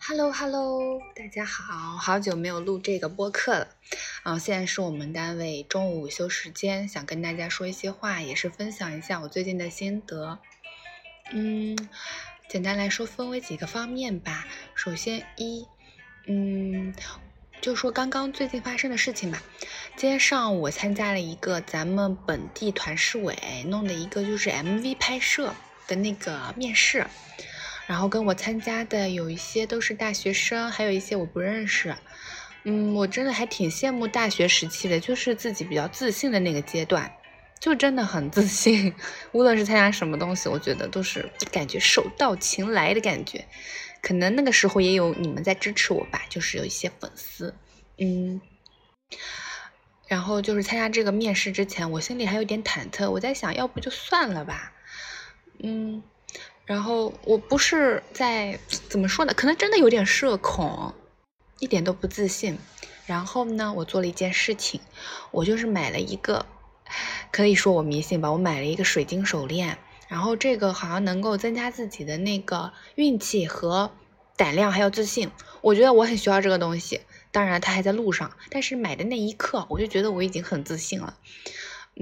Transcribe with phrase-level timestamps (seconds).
[0.00, 3.68] Hello Hello，大家好，好久没有录这个播客了。
[4.24, 10.38] 啊，现在是我们单位中午午休时间，想跟大家说一些话，也是分享一下我最近的心得。
[11.32, 11.78] 嗯，
[12.48, 14.46] 简单来说，分为几个方面吧。
[14.74, 15.66] 首先一，
[16.26, 16.92] 嗯。
[17.60, 19.42] 就说刚刚最近发生的事情吧。
[19.96, 25.52] 今天上午我参加了一个咱们本地团市委弄的一个就是 MV 拍摄
[25.88, 27.04] 的那个面试，
[27.86, 31.96] 然后跟我参加的有一些都是大学生，还有一些我不认识。
[32.62, 37.10] 嗯，我真的还挺羡慕大学时期的，就是自己比较自信的那个阶段，
[37.58, 38.94] 就真的很自信。
[39.32, 43.44] 无论是参加什么东西，我觉得都是感觉手到擒来的感觉。
[44.00, 47.54] 可能那个时候也有你们在支持我吧，就是有一些粉丝，
[47.98, 48.40] 嗯，
[50.06, 54.72] 然后就是参加这个面试之前，我心里还有点忐忑，我在想要不就算了吧，
[55.62, 56.02] 嗯，
[56.64, 60.94] 然后我不是在怎么说呢，可能真的有点社恐，
[61.58, 62.58] 一点都不自信。
[63.06, 64.82] 然后呢，我做了一件事情，
[65.30, 66.44] 我就是买了一个，
[67.32, 69.78] 可以说我迷信吧，我买了一个水晶手链。
[70.08, 73.92] 然后这个好像能够增加自己的那个运气和
[74.36, 75.30] 胆量，还有自信。
[75.60, 77.02] 我觉得我很需要这个东西。
[77.30, 78.32] 当然，它还在路上。
[78.50, 81.18] 但是买的那一刻，我就觉得我已经很自信了。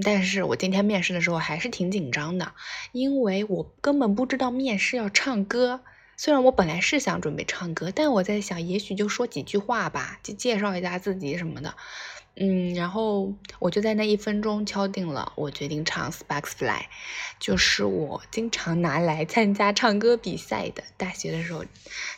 [0.03, 2.53] 但是我今天面试的时候还是挺紧张的，
[2.91, 5.81] 因为我根本不知道面试要唱歌。
[6.17, 11.75] 虽然我本来是想准备唱歌，但我在想，也许就说几句话吧，就介绍一下自己什么的。
[12.39, 16.67] 嗯，然后我就在那一分钟敲定了，我决定唱《Sparks Fly》，
[17.39, 20.83] 就是我经常拿来参加唱歌比赛的。
[20.97, 21.65] 大学的时候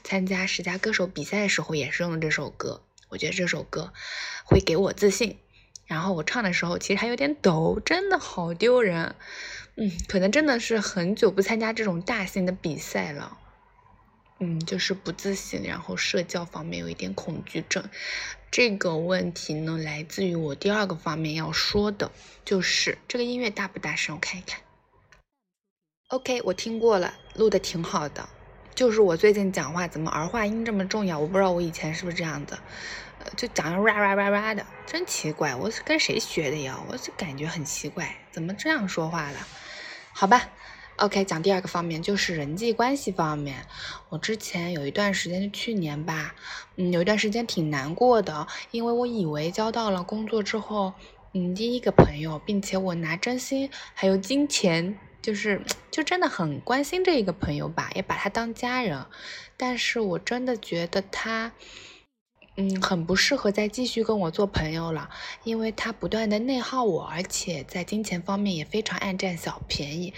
[0.03, 3.93] 参加十佳歌手比赛的时候也是用的这首歌，我觉得这首歌
[4.45, 5.37] 会给我自信。
[5.85, 9.15] 然后我唱的时候其实还有点抖，真的好丢人。
[9.75, 13.37] 嗯，可能真的是很久不参加这种大型的比赛了。
[14.39, 17.83] 嗯，就是不自信，然后社交方面有一点恐惧症。
[18.49, 22.11] 这个问题呢，来自于我第二个方面要说的，
[22.45, 24.15] 就是这个音乐大不大声？
[24.15, 24.61] 我看一看。
[26.07, 28.27] OK，我听过了，录的挺好的。
[28.73, 31.19] 就是我最近讲话怎么儿化音这么重要？
[31.19, 32.57] 我不知道我以前是不是这样子，
[33.19, 35.53] 呃，就讲的哇哇哇哇的，真奇怪。
[35.53, 36.81] 我是跟谁学的呀？
[36.87, 39.47] 我就感觉很奇怪，怎么这样说话了？
[40.13, 40.49] 好吧。
[40.99, 43.65] OK，讲第二个方面就是人际关系方面。
[44.09, 46.35] 我之前有一段时间，就去年吧，
[46.75, 50.93] 嗯，有一段时间挺难过的，因为我以为交到了工作之后，
[51.33, 59.05] 嗯，第一个朋友，并且我拿真心还有金钱，就是就真的很关心这一个朋友吧，也把他当家人。
[59.55, 61.53] 但是我真的觉得他，
[62.57, 65.09] 嗯，很不适合再继续跟我做朋友了，
[65.45, 70.13] 因为他不断的内耗我，而且在金钱方面也非常爱占小便宜。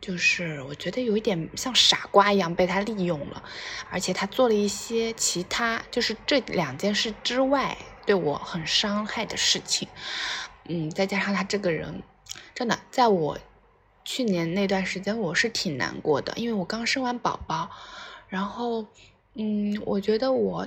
[0.00, 3.42] 就是我觉得有一点像傻瓜一样被他利用了，
[3.90, 9.86] 而且他做了一些其他，就是这两件事之外对我很伤害的事情。
[10.64, 12.02] 嗯，再加上他这个人，
[12.54, 13.38] 真的在我
[14.04, 17.68] 去年那段时间我是挺难过的，因为我刚生完宝宝，
[18.28, 18.86] 然后
[19.34, 20.66] 嗯，我觉得我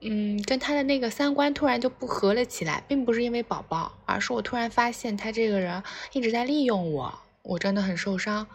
[0.00, 7.18] 嗯跟他的那个三观突然就不合了起来，并不是因为宝宝，而是我突然发现他这个人一直在利用我。
[7.42, 8.46] 我真的很受伤，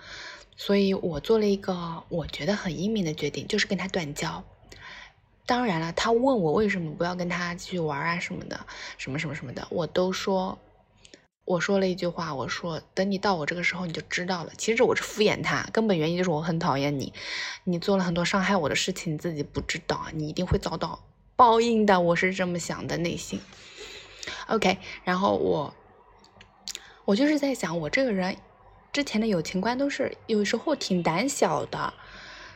[0.55, 4.43] 所以我做了一个我觉得很英明的决定，就是跟他断交。
[5.47, 8.65] 当然了，他问我为什么不要跟他继续玩啊什么的，
[8.97, 10.57] 什么什么什么的，我都说，
[11.45, 14.51] 我说了一句话，我说等你到我这个时候你就知道了。
[14.57, 17.13] 其实我是敷衍他，根本原因就是我很讨厌你，
[17.63, 21.03] 你做了很多伤害我的事情，你自己不知道，你一定会遭到
[21.35, 21.99] 报应的。
[21.99, 23.39] 我是这么想的，内心。
[24.47, 25.75] OK，然后我，
[27.05, 28.37] 我就是在想，我这个人。
[28.95, 31.93] 之前的友情观都是有时候挺胆小的，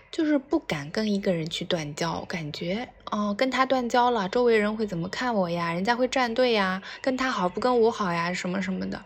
[0.09, 5.73] 就是不敢跟一个人去断交，感觉哦跟他断交了，周围人会怎么看我呀？
[5.73, 9.03] 人家会站队呀，跟他好不跟我好呀，什么什么的。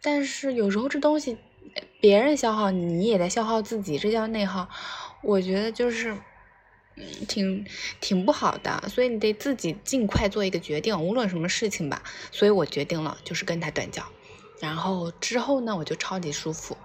[0.00, 1.36] 但是有时候这东西，
[2.00, 4.68] 别人消耗你，也在消耗自己，这叫内耗。
[5.24, 6.16] 我觉得就是
[7.26, 7.66] 挺
[8.00, 12.04] 挺不好的，所以你得自己尽快做一个决定，无论什么事情吧。
[12.30, 14.04] 所以我决定了，就是跟他断交。
[14.60, 16.76] 然后之后呢，我就超级舒服，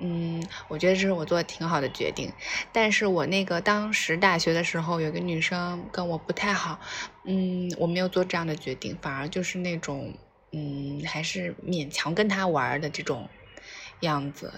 [0.00, 2.32] 嗯，我觉得这是我做的挺好的决定。
[2.72, 6.80] 但是我那个当时大学的时候，有个女生跟我不太好，
[7.24, 10.14] 嗯，我没有做这样的决定，反而就是那种，
[10.52, 13.28] 嗯，还是勉强跟她玩的这种
[14.00, 14.52] 样子，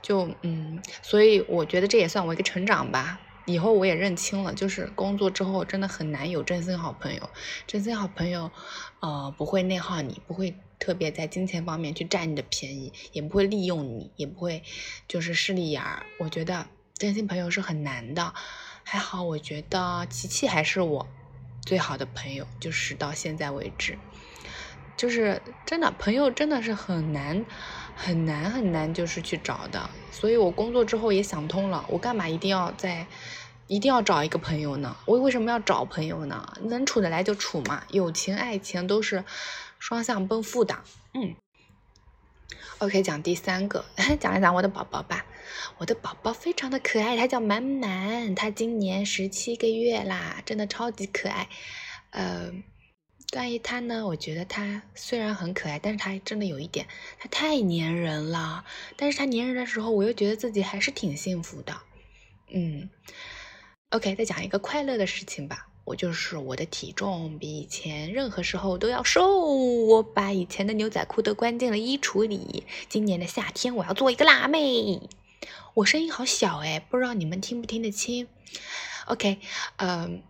[0.00, 3.20] 就嗯，所以我觉得这也算我一个成长吧。
[3.46, 7.30] 以后我也认清了，就是工作之后真的很难有真心好朋友，
[7.66, 8.52] 真心好朋友，
[9.00, 10.54] 呃，不会内耗你，不会。
[10.78, 14.62] 特别在金钱方面去占你的便宜，也不会利用你，也不会
[15.06, 16.06] 就是势利眼儿。
[16.18, 18.32] 我觉得真心朋友是很难的。
[18.84, 21.06] 还好，我觉得琪琪还是我
[21.60, 23.98] 最好的朋友，就是到现在为止，
[24.96, 27.44] 就是真的朋友真的是很难
[27.94, 29.90] 很难很难，就是去找的。
[30.10, 33.06] 所以我工作之后也想通了，我干嘛一定要在
[33.68, 34.96] 一定要找一个朋友呢？
[35.06, 36.54] 我为什么要找朋友呢？
[36.62, 39.24] 能处得来就处嘛，友情爱情都是
[39.78, 40.82] 双向奔赴的。
[41.12, 41.36] 嗯
[42.78, 43.84] ，OK，讲第三个，
[44.18, 45.26] 讲一讲我的宝宝吧。
[45.78, 51.48] 我的宝宝非常的可爱，他叫满满，他今年十七个月啦，真的超级可爱。
[52.10, 52.50] 呃，
[53.32, 56.86] 关于他呢，我觉得他虽然很可爱，但是他真的有一点，
[57.18, 58.64] 他太粘人了。
[58.96, 61.76] 但是他粘人的时候，我又觉得自己还是挺幸福的。
[62.50, 62.88] 嗯
[63.90, 65.68] ，OK，再讲一个快乐的事情吧。
[65.84, 69.46] 我就是我的体重比以前任何时候都要瘦，
[69.86, 72.64] 我把以前的牛仔裤都关进了衣橱里。
[72.90, 75.08] 今年的夏天，我要做一个辣妹。
[75.72, 78.28] 我声音好小哎，不知道你们听不听得清
[79.06, 79.38] ？OK，
[79.76, 80.22] 嗯，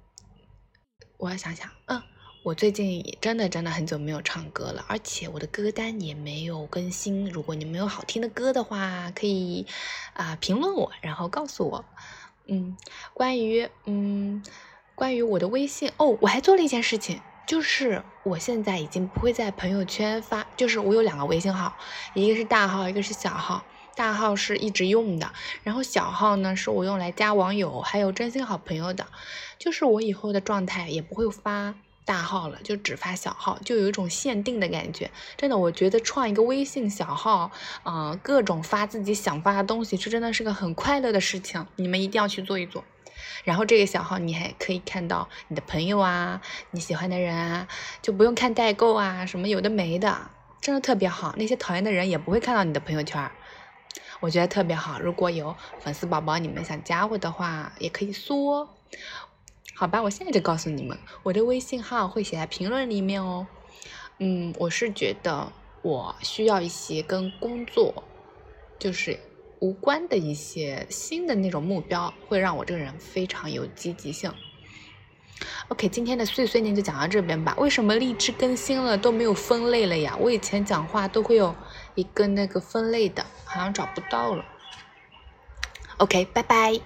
[1.17, 2.01] 我要想想，嗯，
[2.45, 7.29] 我最近真的真的很久没有唱歌了，而且我的歌单也没有更新。
[7.29, 9.67] 如果你们有好听的歌的话，可以
[10.13, 11.85] 啊评论我，然后告诉我。
[12.49, 12.77] 嗯，
[13.15, 14.43] 关于嗯
[14.95, 21.77] 关于我的微信哦，我还做了一件事情，就是我现在已经不会在朋友圈发，就是我有两个微信号，
[22.15, 23.63] 一个是大号，一个是小号。
[23.95, 25.33] 大号是一直用的，
[25.65, 29.09] 然后小号呢是我用来加网友还有真心好朋友的，
[29.59, 31.75] 就是我以后的状态也不会发
[32.09, 35.11] 大号了，就只发小号，就有一种限定的感觉。
[35.37, 37.51] 真的，我觉得创一个微信小号，
[37.85, 42.83] 嗯，各种发自己想发的东西，这真的是个很快乐的事情，你们一定要去做一做。
[43.45, 46.41] 然后这个小号你还可以看到你的朋友啊，
[46.71, 47.69] 你喜欢的人啊，
[48.01, 50.31] 就不用看代购啊，什么有的没的，
[50.63, 51.35] 真的特别好。
[51.37, 53.31] 那些讨厌的人也不会看到你的朋友圈。
[54.21, 58.75] 我觉得特别好，如果有粉丝宝宝，你们想加我的话，也可以说，
[59.79, 63.47] 好吧，我现在就告诉你们，我的微信号会写在评论里面哦。
[64.19, 65.53] 嗯，我是觉得
[65.83, 68.03] 我需要一些跟工作
[68.77, 69.17] 就是
[69.61, 74.35] 无关的一些新的那种目标，会让我这个人非常有积极性。
[75.69, 77.55] OK，今天的碎碎念就讲到这边吧。
[77.57, 80.17] 为什么荔枝更新了都没有分类了呀？
[80.19, 81.55] 我以前讲话都会有
[81.95, 84.45] 一个那个分类的，好像找不到了。
[85.99, 86.81] OK，拜拜。